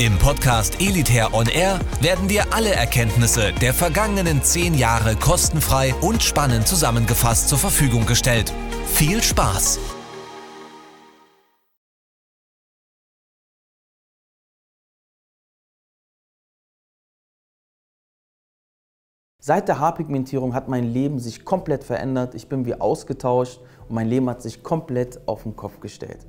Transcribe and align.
Im 0.00 0.16
Podcast 0.16 0.80
Elitair 0.80 1.34
On 1.34 1.46
Air 1.46 1.78
werden 2.00 2.26
dir 2.26 2.54
alle 2.54 2.70
Erkenntnisse 2.70 3.52
der 3.60 3.74
vergangenen 3.74 4.42
zehn 4.42 4.72
Jahre 4.72 5.14
kostenfrei 5.14 5.94
und 6.00 6.22
spannend 6.22 6.66
zusammengefasst 6.66 7.50
zur 7.50 7.58
Verfügung 7.58 8.06
gestellt. 8.06 8.50
Viel 8.86 9.22
Spaß! 9.22 9.78
Seit 19.38 19.68
der 19.68 19.80
Haarpigmentierung 19.80 20.54
hat 20.54 20.68
mein 20.70 20.84
Leben 20.84 21.18
sich 21.18 21.44
komplett 21.44 21.84
verändert. 21.84 22.34
Ich 22.34 22.48
bin 22.48 22.64
wie 22.64 22.80
ausgetauscht 22.80 23.60
und 23.86 23.96
mein 23.96 24.08
Leben 24.08 24.30
hat 24.30 24.40
sich 24.40 24.62
komplett 24.62 25.28
auf 25.28 25.42
den 25.42 25.56
Kopf 25.56 25.80
gestellt. 25.80 26.26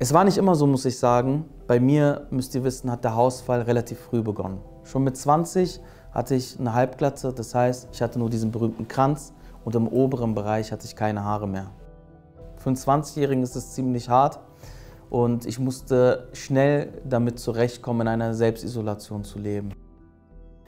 Es 0.00 0.12
war 0.12 0.24
nicht 0.24 0.38
immer 0.38 0.56
so, 0.56 0.66
muss 0.66 0.84
ich 0.86 0.98
sagen. 0.98 1.44
Bei 1.68 1.78
mir, 1.78 2.26
müsst 2.30 2.54
ihr 2.56 2.64
wissen, 2.64 2.90
hat 2.90 3.04
der 3.04 3.12
Haarausfall 3.12 3.62
relativ 3.62 3.98
früh 4.00 4.22
begonnen. 4.22 4.58
Schon 4.82 5.04
mit 5.04 5.16
20 5.16 5.80
hatte 6.10 6.34
ich 6.34 6.58
eine 6.58 6.74
Halbglatze, 6.74 7.32
das 7.32 7.54
heißt, 7.54 7.88
ich 7.92 8.02
hatte 8.02 8.18
nur 8.18 8.28
diesen 8.28 8.50
berühmten 8.50 8.88
Kranz 8.88 9.32
und 9.64 9.74
im 9.76 9.86
oberen 9.86 10.34
Bereich 10.34 10.72
hatte 10.72 10.84
ich 10.84 10.96
keine 10.96 11.24
Haare 11.24 11.46
mehr. 11.46 11.70
Für 12.56 12.70
einen 12.70 12.76
20-Jährigen 12.76 13.42
ist 13.44 13.54
es 13.54 13.72
ziemlich 13.72 14.08
hart 14.08 14.40
und 15.10 15.46
ich 15.46 15.60
musste 15.60 16.28
schnell 16.32 17.00
damit 17.08 17.38
zurechtkommen, 17.38 18.02
in 18.02 18.08
einer 18.08 18.34
Selbstisolation 18.34 19.22
zu 19.22 19.38
leben. 19.38 19.70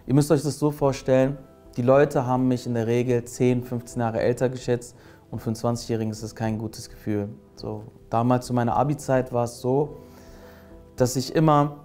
Ihr 0.06 0.14
müsst 0.14 0.30
euch 0.30 0.42
das 0.42 0.58
so 0.58 0.70
vorstellen, 0.70 1.36
die 1.76 1.82
Leute 1.82 2.26
haben 2.26 2.46
mich 2.46 2.66
in 2.66 2.74
der 2.74 2.86
Regel 2.86 3.24
10, 3.24 3.64
15 3.64 4.00
Jahre 4.00 4.20
älter 4.20 4.48
geschätzt 4.48 4.96
und 5.30 5.40
für 5.40 5.48
einen 5.48 5.56
20-Jährigen 5.56 6.12
ist 6.12 6.22
das 6.22 6.34
kein 6.34 6.58
gutes 6.58 6.88
Gefühl. 6.88 7.28
So, 7.56 7.84
damals 8.10 8.46
zu 8.46 8.54
meiner 8.54 8.76
Abi-Zeit 8.76 9.32
war 9.32 9.44
es 9.44 9.60
so, 9.60 9.96
dass 10.96 11.16
ich 11.16 11.34
immer 11.34 11.76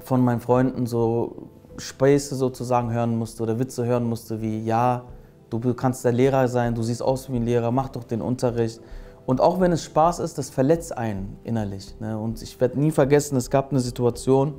von 0.00 0.22
meinen 0.22 0.40
Freunden 0.40 0.86
so 0.86 1.50
Späße 1.78 2.34
sozusagen 2.34 2.92
hören 2.92 3.16
musste 3.16 3.42
oder 3.42 3.58
Witze 3.58 3.84
hören 3.84 4.04
musste 4.04 4.40
wie, 4.40 4.64
ja, 4.64 5.04
du 5.50 5.74
kannst 5.74 6.04
der 6.04 6.12
Lehrer 6.12 6.48
sein, 6.48 6.74
du 6.74 6.82
siehst 6.82 7.02
aus 7.02 7.30
wie 7.30 7.36
ein 7.36 7.44
Lehrer, 7.44 7.70
mach 7.70 7.88
doch 7.90 8.04
den 8.04 8.20
Unterricht. 8.20 8.80
Und 9.26 9.40
auch 9.40 9.60
wenn 9.60 9.72
es 9.72 9.84
Spaß 9.84 10.20
ist, 10.20 10.38
das 10.38 10.50
verletzt 10.50 10.96
einen 10.96 11.38
innerlich. 11.44 11.94
Ne? 12.00 12.18
Und 12.18 12.40
ich 12.42 12.58
werde 12.60 12.80
nie 12.80 12.90
vergessen, 12.90 13.36
es 13.36 13.50
gab 13.50 13.70
eine 13.70 13.80
Situation, 13.80 14.54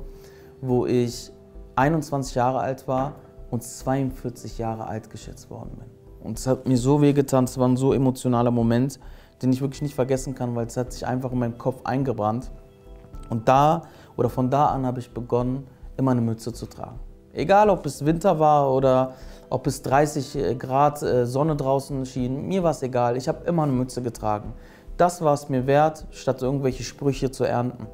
wo 0.60 0.86
ich 0.86 1.32
21 1.74 2.36
Jahre 2.36 2.60
alt 2.60 2.86
war 2.86 3.16
und 3.50 3.62
42 3.62 4.58
Jahre 4.58 4.86
alt 4.86 5.10
geschätzt 5.10 5.50
worden 5.50 5.72
bin. 5.76 5.99
Und 6.22 6.38
es 6.38 6.46
hat 6.46 6.66
mir 6.66 6.76
so 6.76 7.00
wehgetan, 7.00 7.44
es 7.44 7.58
war 7.58 7.68
ein 7.68 7.76
so 7.76 7.92
emotionaler 7.92 8.50
Moment, 8.50 9.00
den 9.42 9.52
ich 9.52 9.60
wirklich 9.60 9.82
nicht 9.82 9.94
vergessen 9.94 10.34
kann, 10.34 10.54
weil 10.54 10.66
es 10.66 10.76
hat 10.76 10.92
sich 10.92 11.06
einfach 11.06 11.32
in 11.32 11.38
meinen 11.38 11.58
Kopf 11.58 11.80
eingebrannt. 11.84 12.50
Und 13.30 13.48
da 13.48 13.82
oder 14.16 14.28
von 14.28 14.50
da 14.50 14.66
an 14.66 14.84
habe 14.84 15.00
ich 15.00 15.12
begonnen, 15.12 15.66
immer 15.96 16.10
eine 16.10 16.20
Mütze 16.20 16.52
zu 16.52 16.66
tragen. 16.66 16.98
Egal, 17.32 17.70
ob 17.70 17.86
es 17.86 18.04
Winter 18.04 18.38
war 18.38 18.72
oder 18.72 19.14
ob 19.50 19.66
es 19.66 19.82
30 19.82 20.58
Grad 20.58 21.02
äh, 21.02 21.26
Sonne 21.26 21.56
draußen 21.56 22.04
schien, 22.04 22.46
mir 22.48 22.62
war 22.62 22.72
es 22.72 22.82
egal. 22.82 23.16
Ich 23.16 23.28
habe 23.28 23.44
immer 23.46 23.62
eine 23.62 23.72
Mütze 23.72 24.02
getragen. 24.02 24.52
Das 24.96 25.22
war 25.22 25.34
es 25.34 25.48
mir 25.48 25.66
wert, 25.66 26.06
statt 26.10 26.42
irgendwelche 26.42 26.82
Sprüche 26.82 27.30
zu 27.30 27.44
ernten. 27.44 27.86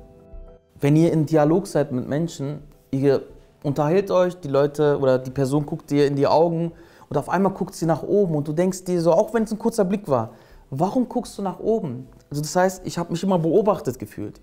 Wenn 0.81 0.97
ihr 0.97 1.12
in 1.12 1.26
Dialog 1.26 1.66
seid 1.66 1.93
mit 1.93 2.08
Menschen, 2.08 2.60
ihr 2.91 3.22
unterhält 3.62 4.10
euch, 4.10 4.38
die 4.41 4.48
Leute 4.48 4.98
oder 4.98 5.19
die 5.19 5.31
Person 5.31 5.66
guckt 5.66 5.91
dir 5.91 6.06
in 6.06 6.16
die 6.16 6.26
Augen 6.26 6.72
und 7.09 7.17
auf 7.17 7.28
einmal 7.28 7.53
guckt 7.53 7.75
sie 7.75 7.87
nach 7.87 8.03
oben 8.03 8.34
und 8.34 8.49
du 8.49 8.53
denkst 8.53 8.84
dir 8.84 9.00
so, 9.00 9.12
auch 9.12 9.33
wenn 9.34 9.44
es 9.44 9.53
ein 9.53 9.59
kurzer 9.59 9.84
Blick 9.84 10.09
war, 10.09 10.31
warum 10.71 11.09
guckst 11.09 11.39
du 11.39 11.43
nach 11.43 11.61
oben? 11.61 12.06
Also 12.31 12.43
das 12.43 12.56
heißt, 12.56 12.87
ich 12.87 12.99
habe 12.99 13.12
mich 13.12 13.22
immer 13.22 13.39
beobachtet 13.39 13.99
gefühlt. 13.99 14.41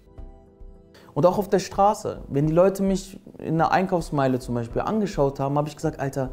Und 1.13 1.25
auch 1.25 1.37
auf 1.37 1.49
der 1.49 1.59
Straße, 1.59 2.21
wenn 2.27 2.47
die 2.47 2.53
Leute 2.53 2.81
mich 2.81 3.19
in 3.37 3.55
einer 3.55 3.71
Einkaufsmeile 3.71 4.39
zum 4.39 4.55
Beispiel 4.55 4.81
angeschaut 4.81 5.39
haben, 5.39 5.57
habe 5.57 5.67
ich 5.67 5.75
gesagt, 5.75 5.99
Alter, 5.99 6.31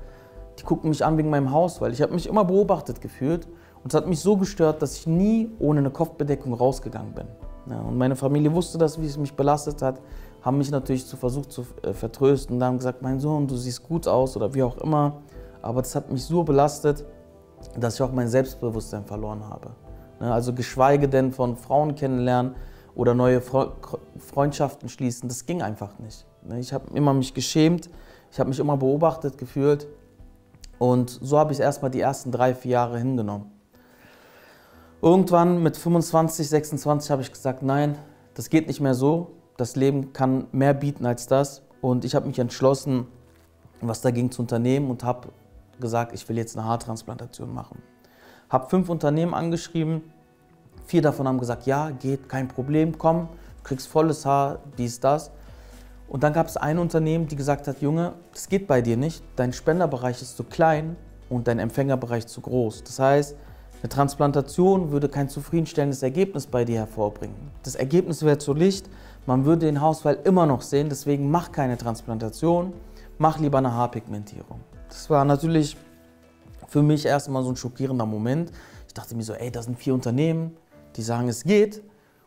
die 0.59 0.63
gucken 0.63 0.89
mich 0.91 1.05
an 1.05 1.19
wegen 1.19 1.29
meinem 1.29 1.51
Haus, 1.51 1.81
weil 1.81 1.93
ich 1.93 2.01
habe 2.01 2.15
mich 2.15 2.27
immer 2.27 2.45
beobachtet 2.45 3.01
gefühlt 3.01 3.47
und 3.83 3.93
es 3.93 3.95
hat 3.95 4.07
mich 4.07 4.21
so 4.21 4.37
gestört, 4.37 4.81
dass 4.81 4.97
ich 4.97 5.07
nie 5.07 5.51
ohne 5.59 5.81
eine 5.81 5.91
Kopfbedeckung 5.91 6.55
rausgegangen 6.55 7.15
bin. 7.15 7.27
Ja, 7.69 7.81
und 7.81 7.99
meine 7.99 8.17
Familie 8.17 8.55
wusste 8.55 8.79
das, 8.79 9.01
wie 9.01 9.07
es 9.07 9.19
mich 9.19 9.35
belastet 9.35 9.83
hat 9.83 10.01
haben 10.43 10.59
mich 10.59 10.71
natürlich 10.71 11.07
zu 11.07 11.17
versucht 11.17 11.53
zu 11.53 11.67
äh, 11.83 11.93
vertrösten 11.93 12.57
und 12.57 12.65
haben 12.65 12.79
gesagt, 12.79 13.03
mein 13.03 13.21
Sohn, 13.21 13.47
du 13.47 13.57
siehst 13.57 13.83
gut 13.83 14.09
aus 14.09 14.37
oder 14.37 14.55
wie 14.55 14.63
auch 14.63 14.79
immer. 14.79 15.23
Aber 15.63 15.83
das 15.83 15.95
hat 15.95 16.11
mich 16.11 16.25
so 16.25 16.43
belastet, 16.43 17.05
dass 17.79 17.95
ich 17.95 18.03
auch 18.03 18.13
mein 18.13 18.29
Selbstbewusstsein 18.29 19.05
verloren 19.05 19.49
habe. 19.49 19.71
Ne, 20.21 20.33
also 20.33 20.53
geschweige 20.53 21.09
denn 21.09 21.33
von 21.33 21.57
Frauen 21.57 21.95
kennenlernen 21.95 22.55
oder 22.95 23.15
neue 23.15 23.41
Freundschaften 24.19 24.89
schließen, 24.89 25.29
das 25.29 25.47
ging 25.47 25.63
einfach 25.63 25.99
nicht. 25.99 26.27
Ne, 26.43 26.59
ich 26.59 26.73
habe 26.73 26.87
immer 26.95 27.13
mich 27.13 27.35
geschämt, 27.35 27.91
ich 28.31 28.41
habe 28.41 28.49
mich 28.49 28.59
immer 28.59 28.77
beobachtet 28.77 29.39
gefühlt 29.39 29.87
und 30.79 31.11
so 31.11 31.39
habe 31.39 31.53
ich 31.53 31.61
erstmal 31.61 31.91
die 31.91 32.01
ersten 32.01 32.33
drei, 32.33 32.55
vier 32.55 32.73
Jahre 32.73 32.99
hingenommen. 32.99 33.51
Irgendwann 35.03 35.63
mit 35.63 35.77
25, 35.77 36.49
26 36.49 37.11
habe 37.11 37.23
ich 37.23 37.33
gesagt, 37.33 37.63
nein, 37.63 37.97
das 38.35 38.51
geht 38.51 38.67
nicht 38.67 38.81
mehr 38.81 38.95
so 38.95 39.33
das 39.61 39.77
Leben 39.77 40.13
kann 40.13 40.47
mehr 40.53 40.75
bieten 40.75 41.07
als 41.07 41.27
das. 41.27 41.63
Und 41.83 42.05
ich 42.05 42.15
habe 42.15 42.27
mich 42.27 42.39
entschlossen, 42.39 43.07
was 43.81 44.01
dagegen 44.01 44.31
zu 44.31 44.43
unternehmen 44.43 44.91
und 44.91 45.05
habe 45.05 45.29
gesagt, 45.81 46.13
ich 46.13 46.29
will 46.29 46.37
jetzt 46.37 46.57
eine 46.57 46.67
Haartransplantation 46.67 47.53
machen. 47.53 47.83
Habe 48.49 48.69
fünf 48.69 48.89
Unternehmen 48.89 49.35
angeschrieben, 49.35 50.03
vier 50.87 51.03
davon 51.03 51.29
haben 51.29 51.39
gesagt, 51.39 51.67
ja, 51.67 51.91
geht, 51.91 52.29
kein 52.29 52.49
Problem, 52.49 52.99
komm, 52.99 53.29
du 53.59 53.63
kriegst 53.63 53.89
volles 53.89 54.27
Haar, 54.27 54.59
dies, 54.77 55.01
das. 55.01 55.31
Und 56.09 56.25
dann 56.25 56.33
gab 56.33 56.49
es 56.49 56.57
ein 56.57 56.79
Unternehmen, 56.79 57.29
die 57.29 57.37
gesagt 57.37 57.69
hat, 57.69 57.81
Junge, 57.81 58.15
das 58.33 58.49
geht 58.49 58.67
bei 58.67 58.83
dir 58.83 58.97
nicht, 58.97 59.23
dein 59.37 59.53
Spenderbereich 59.53 60.21
ist 60.21 60.37
zu 60.37 60.43
klein 60.43 60.97
und 61.29 61.47
dein 61.47 61.61
Empfängerbereich 61.61 62.27
zu 62.27 62.41
groß. 62.41 62.83
Das 62.83 62.99
heißt, 62.99 63.37
eine 63.83 63.89
Transplantation 63.89 64.91
würde 64.91 65.09
kein 65.09 65.29
zufriedenstellendes 65.29 66.03
Ergebnis 66.03 66.47
bei 66.47 66.65
dir 66.65 66.81
hervorbringen. 66.81 67.51
Das 67.63 67.77
Ergebnis 67.77 68.23
wäre 68.23 68.37
zu 68.37 68.53
Licht, 68.53 68.91
man 69.27 69.45
würde 69.45 69.67
den 69.67 69.81
Haarausfall 69.81 70.19
immer 70.25 70.45
noch 70.45 70.61
sehen, 70.61 70.89
deswegen 70.89 71.31
mach 71.31 71.53
keine 71.53 71.79
Transplantation, 71.79 72.73
mach 73.19 73.39
lieber 73.39 73.59
eine 73.59 73.73
Haarpigmentierung. 73.73 74.61
Das 74.91 75.09
war 75.09 75.25
natürlich 75.25 75.77
für 76.69 76.83
mich 76.83 77.07
erstmal 77.07 77.43
so 77.43 77.49
ein 77.49 77.57
schockierender 77.57 78.05
Moment. 78.05 78.53
Ich 78.87 78.93
dachte 78.93 79.15
mir 79.17 79.23
so, 79.23 79.33
ey, 79.33 79.51
das 79.51 79.65
sind 79.65 79.79
vier 79.79 79.95
Unternehmen, 79.95 80.57
die 80.97 81.03
sagen, 81.03 81.29
es 81.29 81.45
geht. 81.45 81.83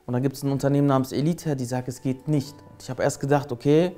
Und 0.05 0.13
dann 0.13 0.23
gibt 0.23 0.35
es 0.35 0.43
ein 0.43 0.51
Unternehmen 0.51 0.87
namens 0.87 1.11
Elite, 1.11 1.55
die 1.55 1.65
sagt, 1.65 1.87
es 1.87 2.01
geht 2.01 2.27
nicht. 2.27 2.55
Und 2.71 2.81
ich 2.81 2.89
habe 2.89 3.03
erst 3.03 3.19
gedacht, 3.19 3.51
okay, 3.51 3.95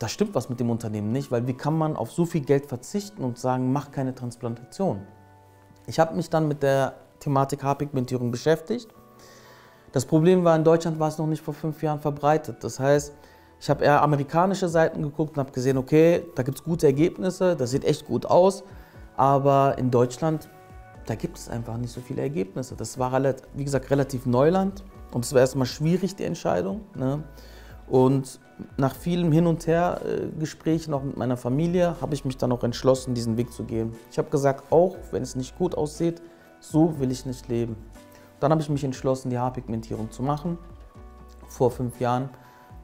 da 0.00 0.08
stimmt 0.08 0.34
was 0.34 0.48
mit 0.48 0.58
dem 0.58 0.68
Unternehmen 0.68 1.12
nicht, 1.12 1.30
weil 1.30 1.46
wie 1.46 1.54
kann 1.54 1.78
man 1.78 1.96
auf 1.96 2.10
so 2.10 2.26
viel 2.26 2.40
Geld 2.40 2.66
verzichten 2.66 3.22
und 3.22 3.38
sagen, 3.38 3.72
mach 3.72 3.92
keine 3.92 4.14
Transplantation? 4.14 5.06
Ich 5.86 6.00
habe 6.00 6.16
mich 6.16 6.28
dann 6.28 6.48
mit 6.48 6.62
der 6.62 6.96
Thematik 7.20 7.62
Haarpigmentierung 7.62 8.32
beschäftigt 8.32 8.88
das 9.92 10.06
Problem 10.06 10.42
war, 10.42 10.56
in 10.56 10.64
Deutschland 10.64 10.98
war 10.98 11.08
es 11.08 11.18
noch 11.18 11.26
nicht 11.26 11.42
vor 11.42 11.52
fünf 11.52 11.82
Jahren 11.82 12.00
verbreitet. 12.00 12.64
Das 12.64 12.80
heißt, 12.80 13.14
ich 13.62 13.70
habe 13.70 13.84
eher 13.84 14.02
amerikanische 14.02 14.68
Seiten 14.68 15.02
geguckt 15.02 15.36
und 15.36 15.38
habe 15.38 15.52
gesehen, 15.52 15.78
okay, 15.78 16.24
da 16.34 16.42
gibt 16.42 16.58
es 16.58 16.64
gute 16.64 16.86
Ergebnisse, 16.86 17.54
das 17.54 17.70
sieht 17.70 17.84
echt 17.84 18.04
gut 18.06 18.26
aus. 18.26 18.64
Aber 19.16 19.78
in 19.78 19.88
Deutschland, 19.88 20.48
da 21.06 21.14
gibt 21.14 21.38
es 21.38 21.48
einfach 21.48 21.76
nicht 21.76 21.92
so 21.92 22.00
viele 22.00 22.22
Ergebnisse. 22.22 22.74
Das 22.74 22.98
war, 22.98 23.12
wie 23.54 23.62
gesagt, 23.64 23.88
relativ 23.92 24.26
Neuland 24.26 24.82
und 25.12 25.24
es 25.24 25.32
war 25.32 25.42
erstmal 25.42 25.66
schwierig, 25.66 26.16
die 26.16 26.24
Entscheidung. 26.24 26.80
Ne? 26.96 27.22
Und 27.86 28.40
nach 28.78 28.96
vielem 28.96 29.30
Hin 29.30 29.46
und 29.46 29.64
Her 29.68 30.00
äh, 30.04 30.92
auch 30.92 31.04
mit 31.04 31.16
meiner 31.16 31.36
Familie, 31.36 31.94
habe 32.00 32.14
ich 32.14 32.24
mich 32.24 32.36
dann 32.36 32.50
auch 32.50 32.64
entschlossen, 32.64 33.14
diesen 33.14 33.36
Weg 33.36 33.52
zu 33.52 33.62
gehen. 33.62 33.94
Ich 34.10 34.18
habe 34.18 34.28
gesagt, 34.28 34.72
auch 34.72 34.96
wenn 35.12 35.22
es 35.22 35.36
nicht 35.36 35.56
gut 35.56 35.76
aussieht, 35.76 36.20
so 36.58 36.98
will 36.98 37.12
ich 37.12 37.26
nicht 37.26 37.46
leben. 37.46 37.76
Dann 38.40 38.50
habe 38.50 38.60
ich 38.60 38.68
mich 38.68 38.82
entschlossen, 38.82 39.30
die 39.30 39.38
Haarpigmentierung 39.38 40.10
zu 40.10 40.24
machen, 40.24 40.58
vor 41.46 41.70
fünf 41.70 42.00
Jahren, 42.00 42.28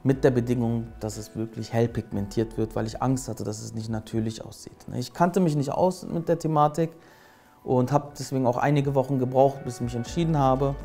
mit 0.03 0.23
der 0.23 0.31
Bedingung, 0.31 0.87
dass 0.99 1.17
es 1.17 1.35
wirklich 1.35 1.73
hell 1.73 1.87
pigmentiert 1.87 2.57
wird, 2.57 2.75
weil 2.75 2.87
ich 2.87 3.01
Angst 3.01 3.27
hatte, 3.27 3.43
dass 3.43 3.61
es 3.61 3.73
nicht 3.73 3.89
natürlich 3.89 4.43
aussieht. 4.45 4.85
Ich 4.95 5.13
kannte 5.13 5.39
mich 5.39 5.55
nicht 5.55 5.71
aus 5.71 6.05
mit 6.05 6.29
der 6.29 6.39
Thematik 6.39 6.91
und 7.63 7.91
habe 7.91 8.13
deswegen 8.17 8.47
auch 8.47 8.57
einige 8.57 8.95
Wochen 8.95 9.19
gebraucht, 9.19 9.63
bis 9.65 9.75
ich 9.75 9.81
mich 9.81 9.95
entschieden 9.95 10.37
habe 10.37 10.75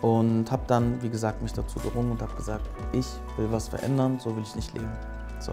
und 0.00 0.50
habe 0.50 0.62
dann, 0.66 1.02
wie 1.02 1.10
gesagt, 1.10 1.42
mich 1.42 1.52
dazu 1.52 1.78
gerungen 1.80 2.12
und 2.12 2.22
habe 2.22 2.34
gesagt, 2.34 2.68
ich 2.92 3.06
will 3.36 3.48
was 3.50 3.68
verändern, 3.68 4.18
so 4.18 4.34
will 4.34 4.42
ich 4.42 4.56
nicht 4.56 4.72
leben. 4.72 4.90
So. 5.38 5.52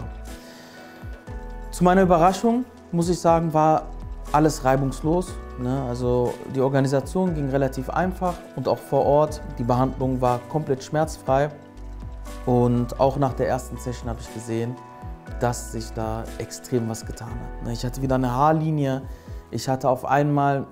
Zu 1.70 1.84
meiner 1.84 2.02
Überraschung 2.02 2.64
muss 2.90 3.08
ich 3.08 3.18
sagen, 3.18 3.52
war 3.52 3.84
alles 4.32 4.64
reibungslos. 4.64 5.28
Ne? 5.58 5.82
Also 5.88 6.32
die 6.54 6.60
Organisation 6.60 7.34
ging 7.34 7.50
relativ 7.50 7.90
einfach 7.90 8.34
und 8.56 8.66
auch 8.66 8.78
vor 8.78 9.04
Ort, 9.04 9.40
die 9.58 9.64
Behandlung 9.64 10.20
war 10.20 10.40
komplett 10.48 10.82
schmerzfrei. 10.82 11.50
Und 12.46 12.98
auch 12.98 13.16
nach 13.16 13.34
der 13.34 13.48
ersten 13.48 13.76
Session 13.76 14.08
habe 14.08 14.20
ich 14.20 14.32
gesehen, 14.32 14.74
dass 15.40 15.72
sich 15.72 15.90
da 15.92 16.24
extrem 16.38 16.88
was 16.88 17.04
getan 17.04 17.28
hat. 17.28 17.66
Ne? 17.66 17.72
Ich 17.72 17.84
hatte 17.84 18.02
wieder 18.02 18.16
eine 18.16 18.32
Haarlinie, 18.32 19.02
ich 19.50 19.68
hatte 19.68 19.88
auf 19.88 20.04
einmal, 20.04 20.66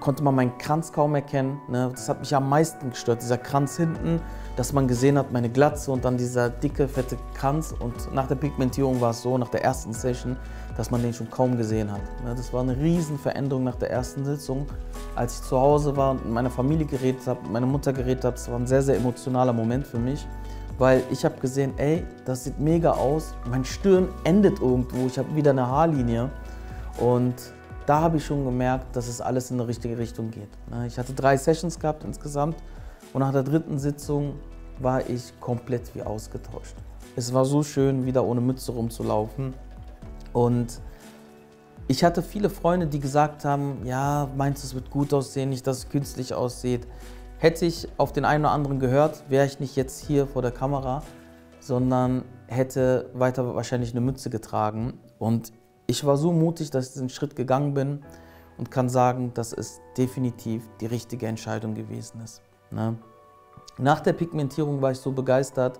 konnte 0.00 0.22
man 0.22 0.34
meinen 0.34 0.56
Kranz 0.58 0.92
kaum 0.92 1.14
erkennen. 1.14 1.60
Ne? 1.68 1.90
Das 1.90 2.08
hat 2.08 2.20
mich 2.20 2.34
am 2.34 2.48
meisten 2.48 2.90
gestört, 2.90 3.22
dieser 3.22 3.38
Kranz 3.38 3.76
hinten, 3.76 4.20
dass 4.56 4.72
man 4.72 4.86
gesehen 4.86 5.18
hat, 5.18 5.32
meine 5.32 5.48
Glatze 5.48 5.90
und 5.90 6.04
dann 6.04 6.16
dieser 6.16 6.50
dicke, 6.50 6.88
fette 6.88 7.16
Kranz. 7.34 7.74
Und 7.78 8.12
nach 8.14 8.28
der 8.28 8.36
Pigmentierung 8.36 9.00
war 9.00 9.10
es 9.10 9.22
so, 9.22 9.36
nach 9.38 9.48
der 9.48 9.64
ersten 9.64 9.92
Session, 9.92 10.36
dass 10.76 10.90
man 10.90 11.02
den 11.02 11.12
schon 11.12 11.30
kaum 11.30 11.56
gesehen 11.56 11.90
hat. 11.90 12.00
Ne? 12.24 12.34
Das 12.36 12.52
war 12.52 12.62
eine 12.62 12.76
riesen 12.76 13.18
Veränderung 13.18 13.64
nach 13.64 13.76
der 13.76 13.90
ersten 13.90 14.24
Sitzung. 14.24 14.66
Als 15.16 15.40
ich 15.40 15.42
zu 15.42 15.58
Hause 15.58 15.96
war 15.96 16.12
und 16.12 16.24
mit 16.24 16.32
meiner 16.32 16.50
Familie 16.50 16.86
geredet 16.86 17.26
habe, 17.26 17.42
mit 17.42 17.52
meiner 17.52 17.66
Mutter 17.66 17.92
geredet 17.92 18.24
habe, 18.24 18.36
das 18.36 18.48
war 18.48 18.58
ein 18.58 18.66
sehr, 18.66 18.82
sehr 18.82 18.96
emotionaler 18.96 19.52
Moment 19.52 19.86
für 19.86 19.98
mich 19.98 20.26
weil 20.78 21.02
ich 21.10 21.24
habe 21.24 21.38
gesehen, 21.40 21.74
ey, 21.76 22.04
das 22.24 22.44
sieht 22.44 22.58
mega 22.58 22.92
aus. 22.92 23.34
Mein 23.50 23.64
Stirn 23.64 24.08
endet 24.24 24.60
irgendwo, 24.60 25.06
ich 25.06 25.18
habe 25.18 25.34
wieder 25.34 25.50
eine 25.50 25.66
Haarlinie 25.66 26.30
und 27.00 27.34
da 27.86 28.00
habe 28.00 28.18
ich 28.18 28.24
schon 28.24 28.44
gemerkt, 28.44 28.94
dass 28.94 29.08
es 29.08 29.20
alles 29.20 29.50
in 29.50 29.58
die 29.58 29.64
richtige 29.64 29.98
Richtung 29.98 30.30
geht. 30.30 30.50
Ne? 30.70 30.86
Ich 30.86 30.98
hatte 30.98 31.12
drei 31.12 31.36
Sessions 31.36 31.78
gehabt 31.78 32.04
insgesamt 32.04 32.56
und 33.12 33.20
nach 33.20 33.32
der 33.32 33.42
dritten 33.42 33.78
Sitzung 33.78 34.34
war 34.78 35.08
ich 35.08 35.32
komplett 35.40 35.94
wie 35.94 36.02
ausgetauscht. 36.02 36.76
Es 37.16 37.32
war 37.34 37.44
so 37.44 37.62
schön, 37.62 38.06
wieder 38.06 38.24
ohne 38.24 38.40
Mütze 38.40 38.72
rumzulaufen 38.72 39.54
und 40.32 40.80
ich 41.90 42.04
hatte 42.04 42.22
viele 42.22 42.50
Freunde, 42.50 42.86
die 42.86 43.00
gesagt 43.00 43.46
haben, 43.46 43.78
ja, 43.84 44.28
meinst 44.36 44.62
du, 44.62 44.66
es 44.66 44.74
wird 44.74 44.90
gut 44.90 45.14
aussehen, 45.14 45.48
nicht, 45.48 45.66
dass 45.66 45.78
es 45.78 45.88
künstlich 45.88 46.34
aussieht. 46.34 46.86
Hätte 47.38 47.66
ich 47.66 47.86
auf 47.98 48.12
den 48.12 48.24
einen 48.24 48.44
oder 48.44 48.52
anderen 48.52 48.80
gehört, 48.80 49.22
wäre 49.28 49.46
ich 49.46 49.60
nicht 49.60 49.76
jetzt 49.76 50.04
hier 50.04 50.26
vor 50.26 50.42
der 50.42 50.50
Kamera, 50.50 51.04
sondern 51.60 52.24
hätte 52.48 53.10
weiter 53.14 53.54
wahrscheinlich 53.54 53.92
eine 53.92 54.00
Mütze 54.00 54.28
getragen. 54.28 54.98
Und 55.20 55.52
ich 55.86 56.04
war 56.04 56.16
so 56.16 56.32
mutig, 56.32 56.70
dass 56.70 56.88
ich 56.88 56.92
diesen 56.94 57.08
Schritt 57.08 57.36
gegangen 57.36 57.74
bin 57.74 58.02
und 58.56 58.72
kann 58.72 58.88
sagen, 58.88 59.32
dass 59.34 59.52
es 59.52 59.80
definitiv 59.96 60.68
die 60.80 60.86
richtige 60.86 61.28
Entscheidung 61.28 61.74
gewesen 61.74 62.20
ist. 62.24 62.42
Ne? 62.72 62.96
Nach 63.78 64.00
der 64.00 64.14
Pigmentierung 64.14 64.82
war 64.82 64.90
ich 64.90 64.98
so 64.98 65.12
begeistert 65.12 65.78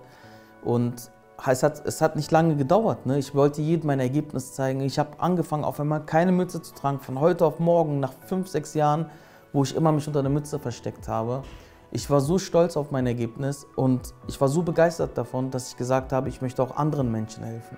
und 0.63 1.11
es 1.45 1.61
hat, 1.63 1.85
es 1.85 2.01
hat 2.01 2.15
nicht 2.15 2.31
lange 2.31 2.55
gedauert. 2.55 3.05
Ne? 3.05 3.19
Ich 3.19 3.35
wollte 3.35 3.61
jedem 3.61 3.87
mein 3.87 3.99
Ergebnis 3.99 4.53
zeigen. 4.53 4.79
Ich 4.79 4.97
habe 4.97 5.19
angefangen, 5.19 5.65
auf 5.65 5.77
einmal 5.81 6.05
keine 6.05 6.31
Mütze 6.31 6.61
zu 6.61 6.73
tragen. 6.73 6.99
Von 6.99 7.19
heute 7.19 7.45
auf 7.45 7.59
morgen, 7.59 7.99
nach 7.99 8.13
fünf, 8.13 8.47
sechs 8.47 8.73
Jahren, 8.73 9.09
wo 9.53 9.63
ich 9.63 9.75
immer 9.75 9.91
mich 9.91 10.07
unter 10.07 10.21
der 10.21 10.31
Mütze 10.31 10.59
versteckt 10.59 11.07
habe. 11.07 11.43
Ich 11.91 12.09
war 12.09 12.21
so 12.21 12.37
stolz 12.37 12.77
auf 12.77 12.91
mein 12.91 13.07
Ergebnis 13.07 13.65
und 13.75 14.13
ich 14.27 14.39
war 14.39 14.47
so 14.47 14.61
begeistert 14.61 15.17
davon, 15.17 15.49
dass 15.49 15.69
ich 15.69 15.77
gesagt 15.77 16.13
habe, 16.13 16.29
ich 16.29 16.41
möchte 16.41 16.61
auch 16.61 16.77
anderen 16.77 17.11
Menschen 17.11 17.43
helfen. 17.43 17.77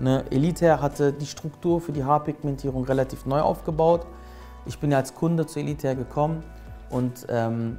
Ne, 0.00 0.24
Elite 0.30 0.80
hatte 0.80 1.12
die 1.12 1.26
Struktur 1.26 1.80
für 1.80 1.90
die 1.90 2.04
Haarpigmentierung 2.04 2.84
relativ 2.84 3.26
neu 3.26 3.40
aufgebaut. 3.40 4.06
Ich 4.64 4.78
bin 4.78 4.92
ja 4.92 4.98
als 4.98 5.12
Kunde 5.12 5.44
zu 5.44 5.58
Elite 5.58 5.96
gekommen 5.96 6.44
und 6.90 7.26
ähm, 7.28 7.78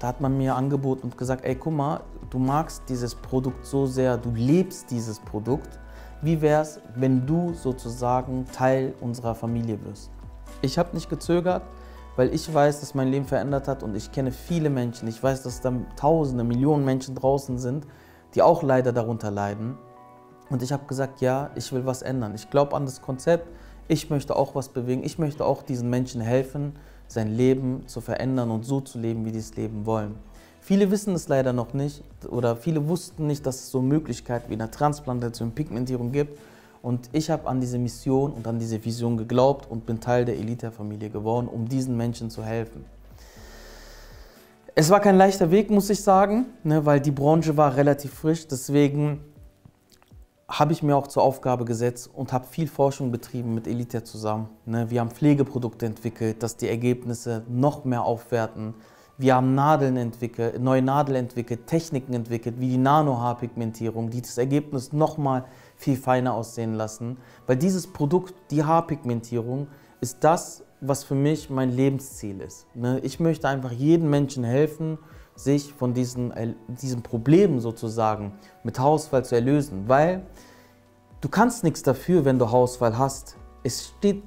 da 0.00 0.08
hat 0.08 0.20
man 0.20 0.36
mir 0.36 0.56
angeboten 0.56 1.04
und 1.04 1.16
gesagt, 1.16 1.44
ey, 1.44 1.54
guck 1.54 1.72
mal, 1.72 2.00
du 2.30 2.38
magst 2.38 2.82
dieses 2.88 3.14
Produkt 3.14 3.64
so 3.64 3.86
sehr, 3.86 4.18
du 4.18 4.30
lebst 4.30 4.90
dieses 4.90 5.20
Produkt. 5.20 5.78
Wie 6.22 6.40
wäre 6.40 6.62
es, 6.62 6.80
wenn 6.96 7.24
du 7.24 7.54
sozusagen 7.54 8.46
Teil 8.46 8.94
unserer 9.00 9.36
Familie 9.36 9.78
wirst? 9.84 10.10
Ich 10.60 10.76
habe 10.76 10.92
nicht 10.94 11.08
gezögert, 11.08 11.62
weil 12.16 12.32
ich 12.32 12.52
weiß, 12.52 12.80
dass 12.80 12.94
mein 12.94 13.08
Leben 13.08 13.24
verändert 13.24 13.68
hat 13.68 13.82
und 13.82 13.96
ich 13.96 14.12
kenne 14.12 14.30
viele 14.30 14.70
Menschen. 14.70 15.08
Ich 15.08 15.22
weiß, 15.22 15.42
dass 15.42 15.60
da 15.60 15.72
Tausende, 15.96 16.44
Millionen 16.44 16.84
Menschen 16.84 17.14
draußen 17.14 17.58
sind, 17.58 17.86
die 18.34 18.42
auch 18.42 18.62
leider 18.62 18.92
darunter 18.92 19.30
leiden. 19.30 19.76
Und 20.50 20.62
ich 20.62 20.72
habe 20.72 20.86
gesagt, 20.86 21.20
ja, 21.20 21.50
ich 21.54 21.72
will 21.72 21.86
was 21.86 22.02
ändern. 22.02 22.34
Ich 22.34 22.50
glaube 22.50 22.76
an 22.76 22.84
das 22.84 23.02
Konzept. 23.02 23.48
Ich 23.88 24.10
möchte 24.10 24.36
auch 24.36 24.54
was 24.54 24.68
bewegen. 24.68 25.02
Ich 25.04 25.18
möchte 25.18 25.44
auch 25.44 25.62
diesen 25.62 25.90
Menschen 25.90 26.20
helfen, 26.20 26.74
sein 27.06 27.34
Leben 27.34 27.86
zu 27.86 28.00
verändern 28.00 28.50
und 28.50 28.64
so 28.64 28.80
zu 28.80 28.98
leben, 28.98 29.24
wie 29.24 29.32
die 29.32 29.38
es 29.38 29.56
leben 29.56 29.86
wollen. 29.86 30.14
Viele 30.60 30.90
wissen 30.90 31.14
es 31.14 31.28
leider 31.28 31.52
noch 31.52 31.74
nicht 31.74 32.02
oder 32.26 32.56
viele 32.56 32.88
wussten 32.88 33.26
nicht, 33.26 33.44
dass 33.44 33.56
es 33.56 33.70
so 33.70 33.82
Möglichkeiten 33.82 34.48
wie 34.48 34.54
eine 34.54 34.70
Transplantation, 34.70 35.52
Pigmentierung 35.52 36.10
gibt. 36.12 36.38
Und 36.84 37.08
ich 37.12 37.30
habe 37.30 37.48
an 37.48 37.62
diese 37.62 37.78
Mission 37.78 38.30
und 38.32 38.46
an 38.46 38.58
diese 38.58 38.84
Vision 38.84 39.16
geglaubt 39.16 39.70
und 39.70 39.86
bin 39.86 40.00
Teil 40.00 40.26
der 40.26 40.36
Elite-Familie 40.36 41.08
geworden, 41.08 41.48
um 41.48 41.66
diesen 41.66 41.96
Menschen 41.96 42.28
zu 42.28 42.44
helfen. 42.44 42.84
Es 44.74 44.90
war 44.90 45.00
kein 45.00 45.16
leichter 45.16 45.50
Weg, 45.50 45.70
muss 45.70 45.88
ich 45.88 46.02
sagen, 46.02 46.44
ne, 46.62 46.84
weil 46.84 47.00
die 47.00 47.10
Branche 47.10 47.56
war 47.56 47.74
relativ 47.74 48.12
frisch. 48.12 48.46
Deswegen 48.48 49.20
habe 50.46 50.74
ich 50.74 50.82
mir 50.82 50.94
auch 50.94 51.06
zur 51.06 51.22
Aufgabe 51.22 51.64
gesetzt 51.64 52.10
und 52.12 52.34
habe 52.34 52.46
viel 52.46 52.68
Forschung 52.68 53.10
betrieben 53.10 53.54
mit 53.54 53.66
Elite 53.66 54.04
zusammen. 54.04 54.50
Ne. 54.66 54.90
Wir 54.90 55.00
haben 55.00 55.10
Pflegeprodukte 55.10 55.86
entwickelt, 55.86 56.42
dass 56.42 56.58
die 56.58 56.68
Ergebnisse 56.68 57.44
noch 57.48 57.86
mehr 57.86 58.04
aufwerten. 58.04 58.74
Wir 59.16 59.36
haben 59.36 59.54
Nadeln 59.54 59.96
entwickelt, 59.96 60.60
neue 60.60 60.82
Nadeln 60.82 61.16
entwickelt, 61.16 61.68
Techniken 61.68 62.14
entwickelt, 62.14 62.56
wie 62.58 62.68
die 62.68 62.78
Nanohaarpigmentierung, 62.78 64.10
die 64.10 64.20
das 64.20 64.38
Ergebnis 64.38 64.92
nochmal 64.92 65.44
viel 65.76 65.96
feiner 65.96 66.34
aussehen 66.34 66.74
lassen. 66.74 67.18
Weil 67.46 67.56
dieses 67.56 67.86
Produkt, 67.86 68.34
die 68.50 68.64
Haarpigmentierung, 68.64 69.68
ist 70.00 70.24
das, 70.24 70.64
was 70.80 71.04
für 71.04 71.14
mich 71.14 71.48
mein 71.48 71.70
Lebensziel 71.70 72.40
ist. 72.40 72.66
Ne? 72.74 72.98
Ich 73.04 73.20
möchte 73.20 73.48
einfach 73.48 73.70
jedem 73.70 74.10
Menschen 74.10 74.42
helfen, 74.42 74.98
sich 75.36 75.72
von 75.72 75.94
diesen, 75.94 76.32
äh, 76.32 76.54
diesem 76.68 77.02
Problem 77.02 77.60
sozusagen 77.60 78.32
mit 78.64 78.78
Haarausfall 78.80 79.24
zu 79.24 79.36
erlösen. 79.36 79.84
Weil 79.86 80.26
du 81.20 81.28
kannst 81.28 81.62
nichts 81.62 81.84
dafür, 81.84 82.24
wenn 82.24 82.38
du 82.38 82.46
Haarausfall 82.46 82.98
hast. 82.98 83.36
Es 83.62 83.92
steht, 83.96 84.22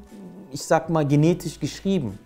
ich 0.51 0.63
sag 0.63 0.89
mal, 0.89 1.05
genetisch 1.05 1.59
geschrieben. 1.59 2.17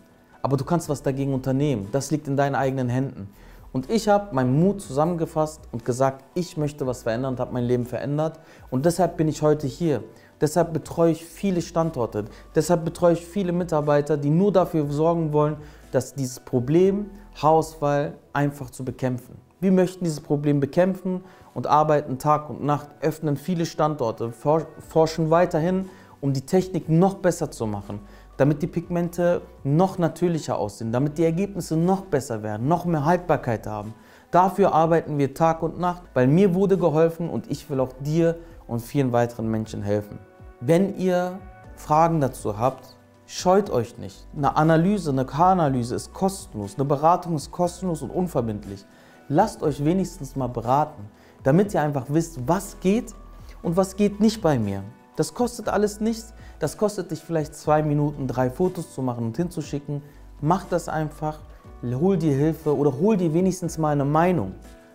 Aber 0.42 0.58
du 0.58 0.64
kannst 0.66 0.90
was 0.90 1.02
dagegen 1.04 1.34
unternehmen. 1.34 1.88
Das 1.92 2.12
liegt 2.12 2.28
in 2.28 2.38
deinen 2.38 2.56
eigenen 2.56 2.90
Händen. 2.90 3.30
Und 3.74 3.90
ich 3.90 4.10
habe 4.10 4.36
meinen 4.36 4.60
Mut 4.60 4.82
zusammengefasst 4.82 5.62
und 5.72 5.86
gesagt, 5.86 6.26
ich 6.34 6.58
möchte 6.58 6.86
was 6.86 7.04
verändern 7.04 7.34
und 7.34 7.40
habe 7.40 7.54
mein 7.54 7.64
Leben 7.64 7.86
verändert. 7.86 8.40
Und 8.70 8.86
deshalb 8.86 9.16
bin 9.16 9.30
ich 9.30 9.42
heute 9.42 9.66
hier. 9.66 10.04
Deshalb 10.42 10.74
betreue 10.74 11.12
ich 11.12 11.24
viele 11.24 11.62
Standorte. 11.62 12.26
Deshalb 12.54 12.84
betreue 12.84 13.14
ich 13.14 13.26
viele 13.26 13.54
Mitarbeiter, 13.54 14.18
die 14.18 14.30
nur 14.30 14.52
dafür 14.52 14.92
sorgen 14.92 15.32
wollen, 15.32 15.58
dass 15.92 16.16
dieses 16.16 16.40
Problem 16.40 17.12
Haarausfall 17.42 18.14
einfach 18.34 18.72
zu 18.72 18.84
bekämpfen. 18.84 19.38
Wir 19.62 19.72
möchten 19.72 20.04
dieses 20.04 20.20
Problem 20.20 20.60
bekämpfen 20.60 21.24
und 21.54 21.68
arbeiten 21.68 22.18
Tag 22.18 22.50
und 22.50 22.64
Nacht, 22.64 22.90
öffnen 23.02 23.38
viele 23.38 23.66
Standorte, 23.66 24.32
forschen 24.32 25.30
weiterhin, 25.30 25.88
um 26.20 26.34
die 26.34 26.42
Technik 26.42 26.90
noch 26.90 27.16
besser 27.16 27.52
zu 27.52 27.68
machen 27.68 28.00
damit 28.42 28.64
die 28.64 28.68
Pigmente 28.68 29.44
noch 29.64 30.00
natürlicher 30.00 30.58
aussehen, 30.58 30.92
damit 30.92 31.20
die 31.20 31.24
Ergebnisse 31.24 31.78
noch 31.78 32.02
besser 32.06 32.42
werden, 32.42 32.68
noch 32.68 32.86
mehr 32.86 33.06
Haltbarkeit 33.06 33.68
haben. 33.68 33.94
Dafür 34.32 34.74
arbeiten 34.74 35.20
wir 35.20 35.36
Tag 35.36 35.62
und 35.62 35.80
Nacht, 35.80 36.02
weil 36.16 36.26
mir 36.26 36.56
wurde 36.56 36.76
geholfen 36.76 37.30
und 37.30 37.52
ich 37.52 37.70
will 37.70 37.80
auch 37.80 37.94
dir 38.00 38.40
und 38.66 38.80
vielen 38.80 39.12
weiteren 39.12 39.48
Menschen 39.48 39.84
helfen. 39.84 40.18
Wenn 40.60 40.98
ihr 40.98 41.38
Fragen 41.76 42.20
dazu 42.20 42.58
habt, 42.58 42.98
scheut 43.28 43.70
euch 43.70 44.00
nicht. 44.00 44.26
Eine 44.36 44.58
Analyse, 44.58 45.12
eine 45.12 45.26
K-Analyse 45.26 45.94
ist 45.94 46.12
kostenlos, 46.12 46.78
eine 46.78 46.86
Beratung 46.86 47.36
ist 47.36 47.52
kostenlos 47.52 48.02
und 48.02 48.10
unverbindlich. 48.10 48.84
Lasst 49.30 49.62
euch 49.62 49.86
wenigstens 49.86 50.36
mal 50.36 50.48
beraten, 50.48 51.04
damit 51.44 51.76
ihr 51.76 51.82
einfach 51.84 52.06
wisst, 52.08 52.40
was 52.48 52.80
geht 52.80 53.14
und 53.62 53.78
was 53.78 53.96
geht 53.96 54.20
nicht 54.20 54.42
bei 54.42 54.58
mir. 54.58 54.82
Das 55.16 55.36
kostet 55.36 55.70
alles 55.70 56.02
nichts. 56.02 56.34
Das 56.62 56.78
kostet 56.78 57.10
dich 57.10 57.20
vielleicht 57.20 57.56
zwei 57.56 57.82
Minuten, 57.82 58.28
drei 58.28 58.52
Fotos 58.52 58.94
zu 58.94 59.02
machen 59.02 59.26
und 59.26 59.36
hinzuschicken. 59.36 60.04
Mach 60.42 60.64
das 60.66 60.90
einfach, 60.90 61.40
hol 61.82 62.18
dir 62.18 62.36
Hilfe 62.36 62.78
oder 62.78 63.00
hol 63.00 63.18
dir 63.18 63.34
wenigstens 63.34 63.80
mal 63.80 63.90
eine 63.90 64.06
Meinung. 64.06 64.54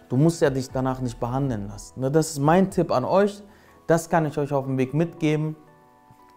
Du 0.08 0.16
musst 0.16 0.40
ja 0.40 0.49
dich 0.49 0.70
danach 0.70 1.00
nicht 1.00 1.18
behandeln 1.18 1.66
lassen. 1.66 2.02
Ne, 2.02 2.08
das 2.08 2.30
ist 2.30 2.38
mein 2.38 2.70
Tipp 2.70 2.92
an 2.92 3.04
euch. 3.04 3.42
Das 3.88 4.08
kann 4.08 4.26
ich 4.26 4.38
euch 4.38 4.52
auf 4.52 4.66
dem 4.66 4.78
Weg 4.78 4.94
mitgeben. 4.94 5.56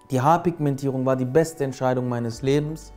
Die 0.10 0.20
Haarpigmentierung 0.20 1.06
war 1.06 1.16
die 1.16 1.26
beste 1.26 1.64
Entscheidung 1.64 2.10
meines 2.10 2.42
Lebens 2.42 2.92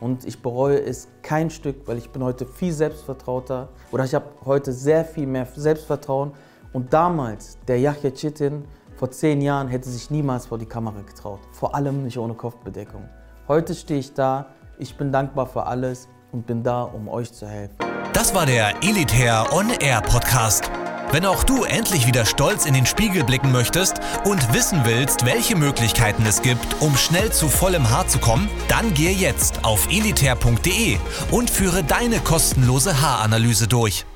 und 0.00 0.24
ich 0.24 0.40
bereue 0.40 0.80
es 0.80 1.08
kein 1.20 1.50
Stück, 1.50 1.86
weil 1.86 1.98
ich 1.98 2.08
bin 2.08 2.24
heute 2.24 2.46
viel 2.46 2.72
selbstvertrauter 2.72 3.68
oder 3.92 4.04
ich 4.04 4.14
habe 4.14 4.24
heute 4.46 4.72
sehr 4.72 5.04
viel 5.04 5.26
mehr 5.26 5.46
Selbstvertrauen. 5.54 6.32
Und 6.72 6.94
damals, 6.94 7.58
der 7.68 7.78
Yahya 7.78 8.10
Chitin, 8.10 8.64
vor 8.96 9.10
zehn 9.10 9.40
Jahren 9.40 9.68
hätte 9.68 9.88
sich 9.88 10.10
niemals 10.10 10.46
vor 10.46 10.58
die 10.58 10.66
Kamera 10.66 11.00
getraut, 11.00 11.40
vor 11.50 11.74
allem 11.74 12.04
nicht 12.04 12.16
ohne 12.16 12.34
Kopfbedeckung. 12.34 13.08
Heute 13.48 13.74
stehe 13.74 13.98
ich 13.98 14.14
da, 14.14 14.46
ich 14.78 14.96
bin 14.96 15.10
dankbar 15.10 15.46
für 15.46 15.66
alles 15.66 16.08
und 16.30 16.46
bin 16.46 16.62
da, 16.62 16.82
um 16.82 17.08
euch 17.08 17.32
zu 17.32 17.46
helfen. 17.46 17.74
Das 18.12 18.34
war 18.34 18.46
der 18.46 18.72
Elitair 18.82 19.46
On 19.52 19.68
Air 19.80 20.00
Podcast. 20.00 20.70
Wenn 21.10 21.26
auch 21.26 21.42
du 21.42 21.64
endlich 21.64 22.06
wieder 22.06 22.24
stolz 22.24 22.66
in 22.66 22.74
den 22.74 22.86
Spiegel 22.86 23.24
blicken 23.24 23.52
möchtest 23.52 24.00
und 24.24 24.54
wissen 24.54 24.80
willst, 24.84 25.26
welche 25.26 25.56
Möglichkeiten 25.56 26.24
es 26.26 26.40
gibt, 26.42 26.80
um 26.80 26.96
schnell 26.96 27.32
zu 27.32 27.48
vollem 27.48 27.90
Haar 27.90 28.06
zu 28.06 28.18
kommen, 28.18 28.48
dann 28.68 28.94
geh 28.94 29.10
jetzt 29.10 29.64
auf 29.64 29.88
elitair.de 29.90 30.98
und 31.32 31.50
führe 31.50 31.82
deine 31.82 32.20
kostenlose 32.20 33.00
Haaranalyse 33.00 33.66
durch. 33.66 34.06